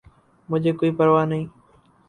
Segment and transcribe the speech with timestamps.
[0.49, 1.45] !مجھے کوئ پرواہ نہیں